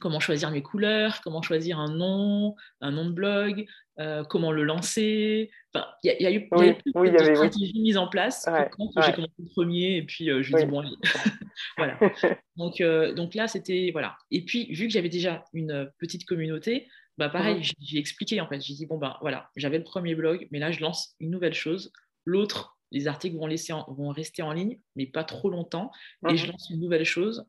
[0.00, 3.66] comment choisir mes couleurs, comment choisir un nom, un nom de blog,
[4.00, 5.50] euh, comment le lancer.
[5.72, 6.74] Enfin, il y, a eu, oui,
[7.08, 10.56] y de stratégies mises en place quand j'ai commencé le premier et puis euh, je
[10.56, 10.82] dis bon,
[11.76, 11.98] voilà.
[12.56, 14.16] Donc, euh, donc là, c'était voilà.
[14.30, 18.60] Et puis vu que j'avais déjà une petite communauté, bah pareil, j'ai expliqué en fait.
[18.60, 21.54] J'ai dit bon ben voilà, j'avais le premier blog, mais là je lance une nouvelle
[21.54, 21.92] chose.
[22.24, 25.92] L'autre les articles vont, laisser vont rester en ligne, mais pas trop longtemps,
[26.28, 26.52] et je mhm.
[26.52, 27.46] lance une nouvelle chose.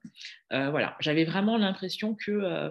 [0.54, 2.70] Euh, voilà, j'avais vraiment l'impression que, euh,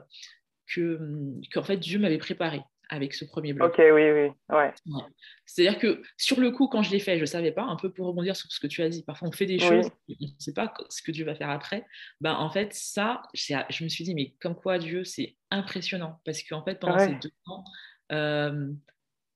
[0.72, 3.70] que, hum, qu'en fait, Dieu m'avait préparé avec ce premier blog.
[3.70, 4.74] Ok, oui, oui, ouais.
[5.46, 7.90] C'est-à-dire que sur le coup, quand je l'ai fait, je ne savais pas, un peu
[7.90, 10.26] pour rebondir sur ce que tu as dit, parfois on fait des choses, on ne
[10.38, 11.84] sait pas ce que Dieu va faire après.
[12.20, 16.42] Ben, en fait, ça, je me suis dit, mais comme quoi Dieu, c'est impressionnant, parce
[16.42, 17.64] qu'en fait, pendant ces deux ans,
[18.12, 18.70] euh,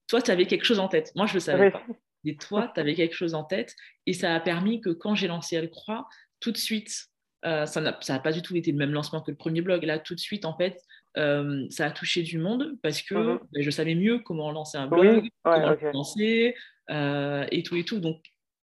[0.07, 1.11] toi, tu avais quelque chose en tête.
[1.15, 1.81] Moi, je ne le savais pas.
[2.25, 3.75] Et toi, tu avais quelque chose en tête.
[4.05, 6.07] Et ça a permis que quand j'ai lancé Elle Croix,
[6.39, 7.07] tout de suite,
[7.45, 9.83] euh, ça n'a pas du tout été le même lancement que le premier blog.
[9.83, 10.81] Là, tout de suite, en fait,
[11.17, 13.39] euh, ça a touché du monde parce que mhm.
[13.51, 16.55] ben, je savais mieux comment lancer un blog, comment lancer
[16.89, 17.99] euh, et tout et tout.
[17.99, 18.21] Donc,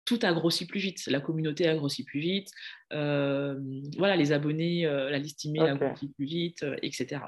[0.04, 1.06] tout a grossi plus vite.
[1.06, 2.50] La communauté a grossi plus vite.
[2.90, 7.22] voilà, les abonnés, la liste email a grossi plus vite, etc.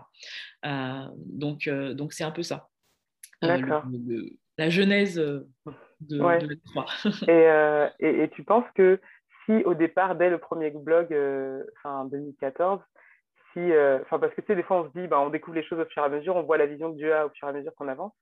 [0.65, 2.69] donc, donc c'est un peu ça.
[3.43, 3.85] D'accord.
[4.59, 5.23] la genèse
[6.01, 6.39] de, ouais.
[7.29, 9.01] Euh, et, et, tu penses que
[9.45, 12.81] si au départ, dès le premier blog, euh, enfin 2014,
[13.55, 15.57] si, euh, enfin parce que tu sais, des fois on se dit, bah, on découvre
[15.57, 17.31] les choses au fur et à mesure, on voit la vision que Dieu a au
[17.31, 18.13] fur et à mesure qu'on avance.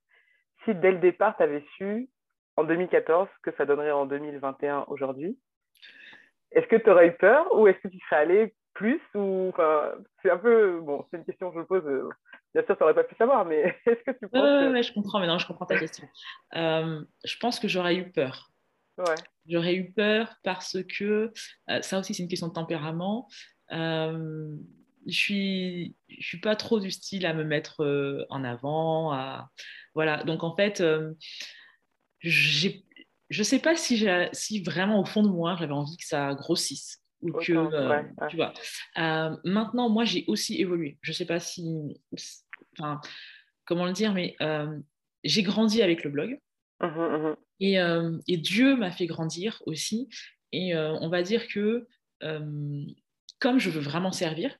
[0.63, 2.09] Si dès le départ, tu avais su
[2.55, 5.37] en 2014 que ça donnerait en 2021 aujourd'hui,
[6.51, 9.91] est-ce que tu aurais eu peur ou est-ce que tu serais allé plus ou enfin
[10.21, 11.83] c'est un peu bon c'est une question que je pose
[12.55, 15.19] bien sûr ça aurait pas pu savoir mais est-ce que tu penses ouais, je comprends
[15.19, 16.07] mais non je comprends ta question
[16.53, 18.49] je pense que j'aurais eu peur
[18.97, 19.15] ouais.
[19.47, 21.31] j'aurais eu peur parce que
[21.81, 23.27] ça aussi c'est une question de tempérament
[25.07, 29.49] je suis je suis pas trop du style à me mettre en avant à...
[29.93, 30.83] voilà donc en fait
[32.19, 32.85] j'ai
[33.29, 37.03] je sais pas si, si vraiment au fond de moi j'avais envie que ça grossisse
[37.23, 38.53] ou que euh, tu vois.
[38.97, 40.97] Euh, maintenant, moi, j'ai aussi évolué.
[41.01, 42.01] Je sais pas si,
[42.77, 42.99] enfin,
[43.65, 44.77] comment le dire, mais euh,
[45.23, 46.39] j'ai grandi avec le blog.
[46.81, 47.77] Mmh mmh et,
[48.27, 50.09] et, Dieu m'a fait grandir aussi.
[50.51, 51.87] Et on va dire que
[53.39, 54.57] comme je veux vraiment servir,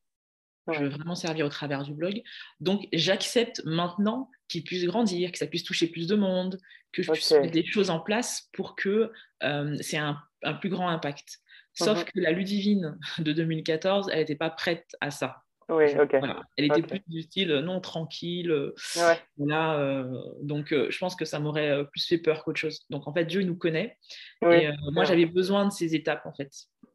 [0.72, 2.22] je veux vraiment servir au travers du blog.
[2.60, 6.60] Donc, j'accepte maintenant qu'il puisse grandir, que ça puisse toucher plus de monde,
[6.92, 9.12] que je puisse mettre des choses en place pour que
[9.44, 11.40] euh, c'est un, un, plus grand impact.
[11.74, 15.38] Sauf mmh que la Ludivine de 2014, elle n'était pas prête à ça.
[15.70, 16.16] Oui, ok.
[16.58, 18.52] Elle était plus du style euh, non tranquille.
[18.52, 20.06] Euh, ouais.
[20.44, 22.86] donc, je pense que ça m'aurait plus fait peur qu'autre chose.
[22.90, 23.98] Donc, en fait, Dieu nous connaît.
[24.44, 26.52] et moi, j'avais besoin de ces étapes, en fait.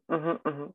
[0.07, 0.71] Mmh mmh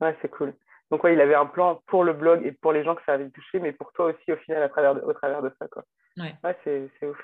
[0.00, 0.54] ouais, c'est cool.
[0.90, 3.12] Donc, ouais, il avait un plan pour le blog et pour les gens que ça
[3.12, 5.68] avait touché, mais pour toi aussi, au final, à travers au travers de ça.
[5.68, 5.84] Quoi.
[6.16, 6.34] Ouais.
[6.42, 7.18] ouais c'est, ouf.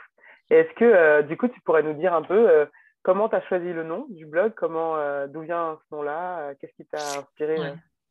[0.50, 2.66] Et est-ce que, euh, du coup, tu pourrais nous dire un peu euh,
[3.02, 4.52] comment tu as choisi le nom du blog?
[4.54, 6.54] Comment, euh, D'où vient ce nom-là?
[6.60, 7.56] Qu'est-ce qui t'a inspiré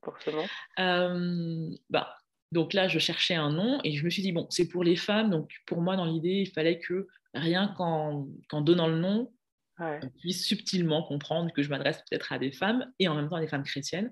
[0.01, 1.77] pour ce nom?
[1.89, 2.15] Bah,
[2.51, 4.95] Donc là, je cherchais un nom et je me suis dit, bon, c'est pour les
[4.95, 5.29] femmes.
[5.29, 9.31] Donc, pour moi, dans l'idée, il fallait que rien qu'en, qu'en donnant le nom,
[9.79, 13.35] on puisse subtilement comprendre que je m'adresse peut-être à des femmes et en même temps
[13.35, 14.11] à des femmes chrétiennes.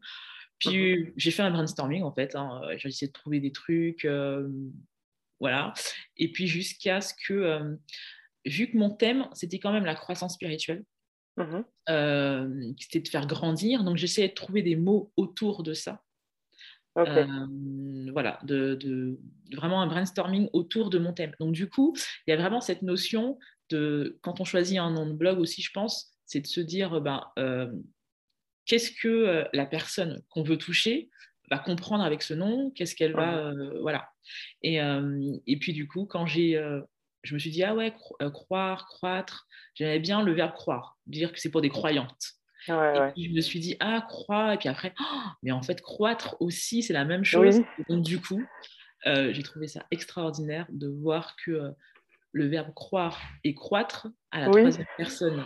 [0.62, 2.36] Puis j'ai fait un brainstorming en fait.
[2.36, 2.62] Hein.
[2.78, 4.47] J'ai essayé de trouver des trucs, euh,
[5.39, 5.74] voilà.
[6.17, 7.76] Et puis jusqu'à ce que, euh,
[8.45, 10.84] vu que mon thème c'était quand même la croissance spirituelle,
[11.38, 16.04] mmh euh, c'était de faire grandir, donc j'essayais de trouver des mots autour de ça.
[16.95, 19.19] voilà, de, de,
[19.54, 21.34] vraiment un brainstorming autour de mon thème.
[21.39, 21.95] Donc du coup,
[22.28, 25.62] il y a vraiment cette notion de, quand on choisit un nom de blog aussi,
[25.62, 27.24] je pense, c'est de se dire, ben,
[28.65, 31.10] qu'est-ce que euh, la personne qu'on veut toucher
[31.50, 33.62] va comprendre avec ce nom, qu'est-ce qu'elle va, mmh.
[33.62, 34.10] euh, voilà.
[34.62, 36.54] Et, euh, et, puis du coup, quand j'ai,
[37.24, 37.93] je me suis dit ah ouais,
[38.34, 42.34] croire, croître, j'aimais bien le verbe croire, dire que c'est pour des croyantes.
[42.67, 45.82] et puis je me suis dit ah croire, et puis après, oh, mais en fait
[45.82, 47.62] croître aussi c'est la même chose.
[47.89, 48.45] Donc du coup,
[49.06, 51.74] j'ai trouvé ça extraordinaire de voir que
[52.32, 55.45] le verbe croire et croître à la troisième personne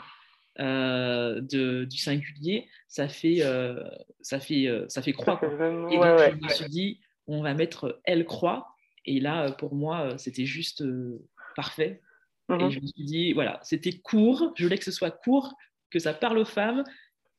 [0.59, 3.83] euh, de, du singulier, ça fait, euh,
[4.21, 5.37] ça fait, euh, ça fait croix.
[5.43, 8.67] et donc, je me suis dit, on va mettre elle croix.
[9.05, 10.83] Et là, pour moi, c'était juste
[11.55, 12.01] parfait.
[12.49, 14.53] Et mmh je me suis dit, voilà, c'était court.
[14.55, 15.53] Je voulais que ce soit court,
[15.91, 16.83] que ça parle aux femmes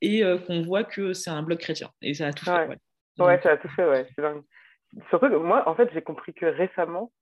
[0.03, 1.91] et qu'on voit que c'est un blog chrétien.
[2.03, 2.79] Et ça a tout fait.
[3.19, 4.07] Ouais, ça a tout fait, ouais.
[5.09, 7.13] Surtout que moi, en fait, j'ai compris que récemment,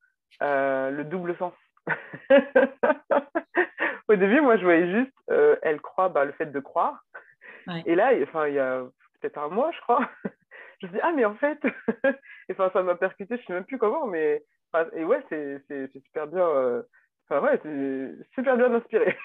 [0.40, 1.54] le double sens.
[4.08, 7.04] Au début, moi, je voyais juste, euh, elle croit, bah, le fait de croire.
[7.86, 8.82] Et là, enfin, il y a
[9.20, 10.08] peut-être un mois, je crois,
[10.82, 11.58] je me dis, ah, mais en fait,
[12.50, 14.44] enfin, ça m'a percuté, je ne sais même plus comment, mais,
[14.94, 15.62] et ouais, c'est
[16.06, 16.46] super bien.
[16.46, 16.82] Euh,
[17.28, 19.16] enfin, ouais, c'est super bien inspiré.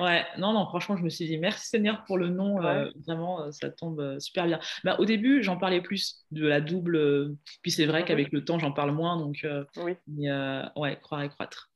[0.00, 2.62] Ouais, non, non, franchement, je me suis dit merci Seigneur pour le nom.
[2.64, 4.60] Euh, vraiment, ça tombe super bien.
[4.84, 7.34] Bah, au début, j'en parlais plus de la double.
[7.62, 8.06] Puis c'est vrai mhm.
[8.06, 9.18] qu'avec le temps, j'en parle moins.
[9.18, 9.46] Donc,
[9.76, 9.96] oui.
[10.06, 10.30] mais,
[10.76, 11.70] ouais, croire et croître.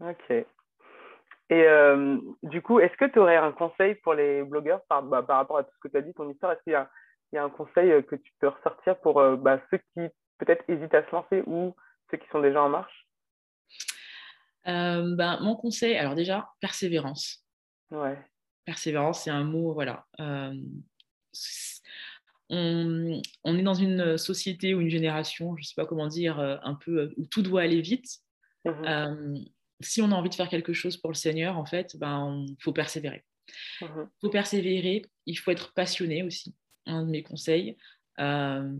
[0.00, 0.44] Ok.
[1.50, 5.22] Et euh, du coup, est-ce que tu aurais un conseil pour les blogueurs par, bah,
[5.22, 6.52] par rapport à tout ce que tu as dit, ton histoire?
[6.52, 9.60] Est-ce qu'il y, y, a un conseil euh, que tu peux ressortir pour euh, bah,
[9.70, 10.08] ceux qui
[10.38, 11.76] peut-être hésitent à se lancer ou
[12.10, 13.03] ceux qui sont déjà en marche?
[14.64, 17.44] Ben, Mon conseil, alors déjà, persévérance.
[17.90, 18.18] Ouais.
[18.64, 20.06] Persévérance, c'est un mot, voilà.
[22.50, 26.38] On, on, est dans une société ou une génération, je ne sais pas comment dire,
[26.38, 28.20] un peu où tout doit aller vite.
[28.64, 29.44] Mmh
[29.80, 32.56] si on a envie de faire quelque chose pour le Seigneur, en fait, ben, il
[32.60, 33.24] faut persévérer.
[33.80, 34.08] Il mhm.
[34.20, 36.54] faut persévérer, il faut être passionné aussi,
[36.86, 37.76] un de mes conseils.
[38.18, 38.72] Euh,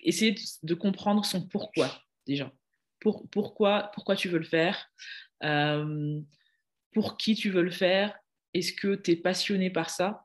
[0.00, 1.90] essayer de, comprendre son pourquoi,
[2.26, 2.52] déjà.
[3.02, 4.88] Pour, pourquoi, pourquoi tu veux le faire
[5.44, 6.20] euh,
[6.94, 8.16] Pour qui tu veux le faire
[8.54, 10.24] Est-ce que tu es passionné par ça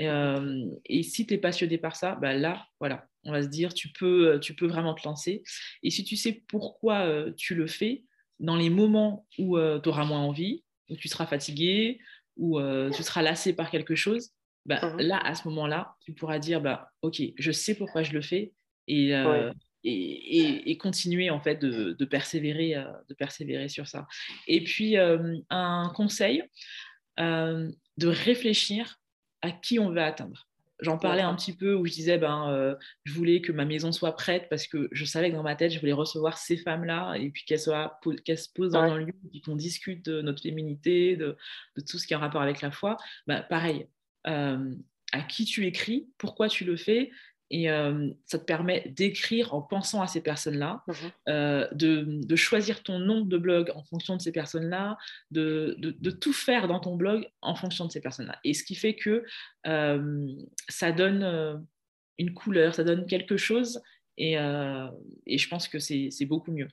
[0.00, 3.72] euh, Et si tu es passionné par ça, ben là, voilà, on va se dire,
[3.72, 5.42] tu peux, tu peux vraiment te lancer.
[5.82, 8.04] Et si tu sais pourquoi tu le fais,
[8.40, 11.98] dans les moments où euh, tu auras moins envie, où tu seras fatigué,
[12.36, 14.30] où euh, tu seras lassé par quelque chose,
[14.64, 18.12] bah, mmh là, à ce moment-là, tu pourras dire, bah, OK, je sais pourquoi je
[18.12, 18.52] le fais
[18.86, 19.52] et, euh,
[19.84, 22.74] et, et, continuer en fait de, de persévérer,
[23.08, 24.06] de persévérer sur ça.
[24.46, 26.42] Et puis, un conseil,
[27.16, 29.00] de réfléchir
[29.42, 30.48] à qui on veut atteindre.
[30.80, 33.90] J'en parlais un petit peu où je disais, ben, euh, je voulais que ma maison
[33.90, 37.16] soit prête parce que je savais que dans ma tête, je voulais recevoir ces femmes-là
[37.16, 40.40] et puis qu'elles, soient, qu'elles se posent dans un lieu et qu'on discute de notre
[40.40, 41.36] féminité, de,
[41.76, 42.96] de, tout ce qui a un rapport avec la foi.
[43.26, 43.88] Ben, pareil,
[44.28, 44.72] euh,
[45.10, 47.10] à qui tu écris, pourquoi tu le fais
[47.50, 50.92] et euh, ça te permet d'écrire en pensant à ces personnes-là, mmh
[51.28, 54.98] euh, de, choisir ton nom de blog en fonction de ces personnes-là,
[55.30, 58.38] de, de, tout faire dans ton blog en fonction de ces personnes-là.
[58.44, 59.24] Et ce qui fait que
[59.66, 60.26] euh,
[60.68, 61.66] ça donne
[62.18, 63.80] une couleur, ça donne quelque chose,
[64.16, 66.68] et, et je pense que c'est beaucoup mieux.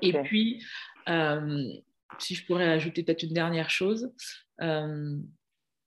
[0.00, 0.64] Et puis,
[2.18, 4.12] si je pourrais ajouter peut-être une dernière chose,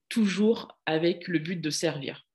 [0.09, 2.25] toujours avec le but de servir.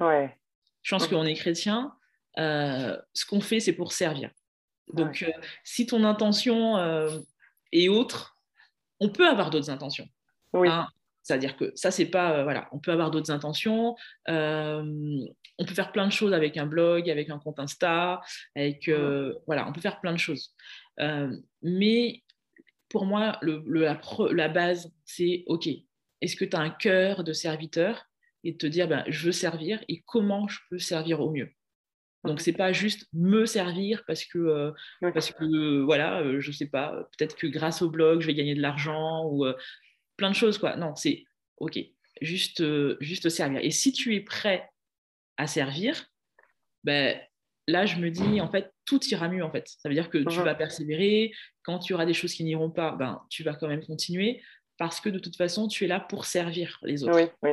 [0.00, 0.36] Ouais.
[0.82, 1.92] Je pense qu'on est chrétien,
[2.38, 4.30] euh, ce qu'on fait, c'est pour servir.
[4.92, 5.30] Donc, euh,
[5.64, 7.20] si ton intention euh,
[7.72, 8.38] est autre,
[9.00, 10.08] on peut avoir d'autres intentions.
[10.52, 10.68] Oui.
[10.68, 10.88] Hein.
[11.22, 12.42] C'est-à-dire que ça, c'est pas.
[12.42, 13.96] voilà, on peut avoir d'autres intentions.
[14.26, 18.20] on peut faire plein de choses avec un blog, avec un compte Insta,
[18.56, 18.90] avec.
[19.46, 20.54] voilà, on peut faire plein de choses.
[21.60, 22.22] mais
[22.88, 24.00] pour moi, le, la,
[24.32, 25.68] la, base, c'est OK.
[26.22, 28.07] Est-ce que tu as un cœur de serviteur?
[28.48, 31.50] Et te dire ben, je veux servir et comment je peux servir au mieux.
[32.24, 34.72] Donc c'est pas juste me servir parce que euh,
[35.12, 38.54] parce que voilà, euh, je sais pas, peut-être que grâce au blog, je vais gagner
[38.54, 39.54] de l'argent ou euh,
[40.16, 40.76] plein de choses quoi.
[40.76, 41.24] Non, c'est
[41.58, 41.78] OK,
[42.22, 42.64] juste
[43.00, 43.60] juste servir.
[43.62, 44.68] Et si tu es prêt
[45.36, 46.06] à servir,
[46.84, 47.20] ben
[47.66, 49.68] là je me dis en fait tout ira mieux en fait.
[49.68, 51.32] Ça veut dire que tu vas persévérer,
[51.62, 54.42] quand tu auras des choses qui n'iront pas, ben tu vas quand même continuer
[54.78, 57.16] parce que de toute façon, tu es là pour servir les autres.
[57.16, 57.50] Oui, oui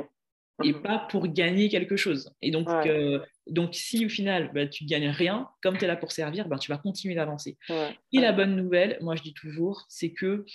[0.64, 2.34] et mmh pas pour gagner quelque chose.
[2.42, 5.88] Et donc, euh, donc si au final, bah, tu ne gagnes rien, comme tu es
[5.88, 7.58] là pour servir, bah, tu vas continuer d'avancer.
[7.70, 10.46] Et la bonne nouvelle, moi je dis toujours, c'est que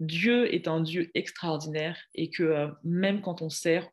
[0.00, 3.88] Dieu est un Dieu extraordinaire et que euh, même quand on sert,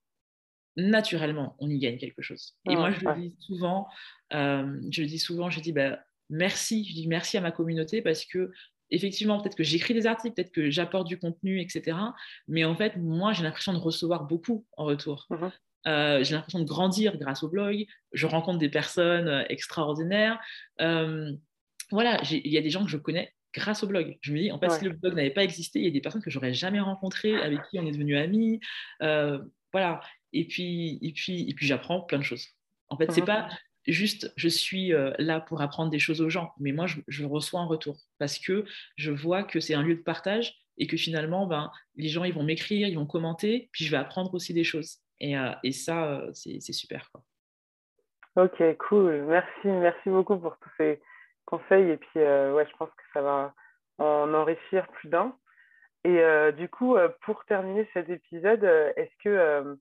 [0.75, 2.55] naturellement, on y gagne quelque chose.
[2.69, 3.87] Et moi, je le dis souvent,
[4.33, 5.99] euh, je le dis souvent, je dis bah,
[6.29, 8.51] merci, je dis merci à ma communauté parce que
[8.91, 11.97] effectivement, peut-être que j'écris des articles, peut-être que j'apporte du contenu, etc.
[12.47, 15.27] Mais en fait, moi, j'ai l'impression de recevoir beaucoup en retour.
[15.29, 15.51] Mhm.
[15.87, 17.85] Euh, j'ai l'impression de grandir grâce au blog.
[18.11, 20.39] Je rencontre des personnes euh, extraordinaires.
[20.81, 21.31] Euh,
[21.91, 24.17] voilà, il y a des gens que je connais grâce au blog.
[24.21, 26.01] Je me dis, en fait, si le blog n'avait pas existé, il y a des
[26.01, 28.59] personnes que j'aurais jamais rencontrées, avec qui on est devenus amis.
[29.71, 30.01] voilà.
[30.31, 32.45] Et puis, et puis, et puis j'apprends plein de choses.
[32.89, 33.27] En fait, c'est mhm.
[33.27, 33.49] pas
[33.91, 37.61] juste je suis euh, là pour apprendre des choses aux gens, mais moi je, reçois
[37.61, 41.47] un retour parce que je vois que c'est un lieu de partage et que finalement
[41.47, 44.63] ben, les gens ils vont m'écrire, ils vont commenter, puis je vais apprendre aussi des
[44.63, 44.97] choses.
[45.21, 47.09] Et, euh, ça, euh, c'est super.
[48.35, 49.25] Ok, cool.
[49.27, 51.01] Merci, merci beaucoup pour tous ces
[51.45, 51.89] conseils.
[51.89, 53.53] Et puis, ouais, je pense que ça va
[53.97, 55.35] en enrichir plus d'un.
[56.05, 56.21] Et
[56.53, 58.63] du coup, pour terminer cet épisode,
[58.95, 59.77] est-ce que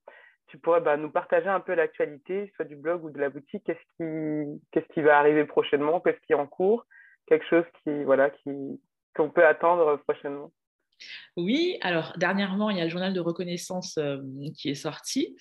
[0.48, 3.62] tu pourrais bah, nous partager un peu l'actualité, soit du blog ou de la boutique.
[3.64, 6.00] Qu'est-ce qui, qu'est-ce qui va arriver prochainement?
[6.00, 6.86] Qu'est-ce qui est en cours?
[7.26, 8.80] Quelque chose qui, voilà, qui,
[9.14, 10.52] qu'on peut attendre prochainement
[11.36, 14.18] oui, alors dernièrement, il y a le journal de reconnaissance euh,
[14.56, 15.36] qui est sorti,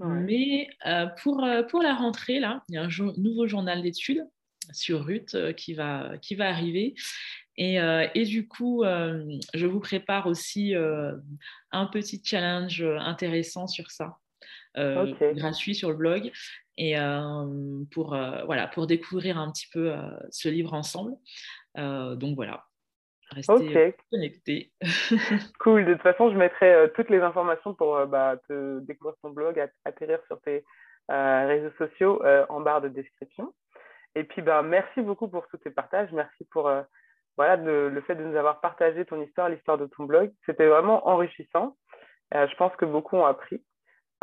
[0.00, 4.26] mais euh, pour, euh, pour la rentrée, là, il y a un nouveau journal d'études
[4.72, 6.94] sur Ruth qui, va, qui va arriver.
[7.56, 7.78] Et,
[8.14, 14.18] et du coup, je vous prépare aussi un petit challenge intéressant sur ça.
[14.76, 16.30] Euh, gratuit sur le blog
[16.76, 19.92] et euh, pour, euh, voilà, pour découvrir un petit peu
[20.30, 21.12] ce livre ensemble.
[21.74, 22.64] donc voilà,
[23.30, 24.72] restez connectés.
[25.60, 29.58] cool, de toute façon, je mettrai toutes les informations pour bah, te découvrir ton blog,
[29.84, 30.64] atterrir sur tes
[31.08, 33.52] réseaux sociaux en barre de description.
[34.14, 36.12] Et puis, bah, merci beaucoup pour tous tes partages.
[36.12, 36.70] Merci pour
[37.36, 40.30] voilà, le fait de nous avoir partagé ton histoire, l'histoire de ton blog.
[40.46, 41.76] C'était vraiment enrichissant.
[42.32, 43.62] je pense que beaucoup ont appris.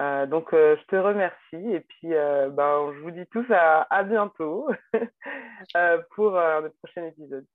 [0.01, 3.88] Euh, donc, euh, je te remercie et puis euh, ben, je vous dis tous à,
[3.89, 4.67] à bientôt
[6.15, 7.45] pour le prochain épisode.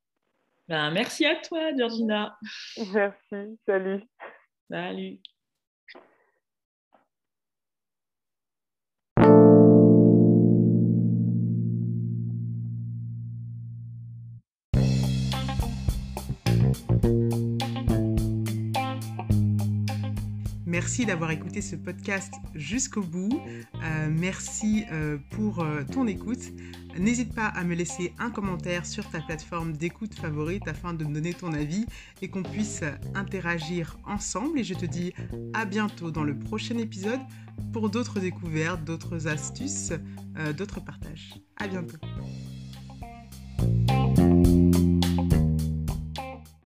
[0.69, 2.39] Ben, merci à toi, Georgina.
[2.93, 4.03] Merci, salut.
[4.71, 5.21] Salut.
[20.71, 23.43] Merci d'avoir écouté ce podcast jusqu'au bout.
[23.83, 26.53] Euh, merci euh, pour euh, ton écoute.
[26.97, 31.15] N'hésite pas à me laisser un commentaire sur ta plateforme d'écoute favorite afin de me
[31.15, 31.87] donner ton avis
[32.23, 32.85] et qu'on puisse
[33.17, 34.61] interagir ensemble.
[34.61, 35.13] Et je te dis
[35.55, 37.21] à bientôt dans le prochain épisode
[37.73, 39.93] pour d'autres découvertes, d'autres astuces,
[40.57, 41.35] d'autres partages.
[41.57, 41.99] À bientôt.